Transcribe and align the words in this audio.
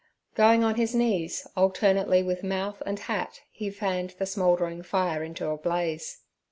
Going 0.33 0.63
on 0.63 0.77
his 0.77 0.95
knees, 0.95 1.45
alternately 1.55 2.23
with 2.23 2.43
mouth 2.43 2.81
and 2.87 2.97
hat 2.97 3.41
he 3.51 3.69
fanned 3.69 4.15
the 4.17 4.25
smouldering 4.25 4.81
fire 4.81 5.21
into 5.21 5.47
a 5.51 5.57
blaze. 5.57 6.23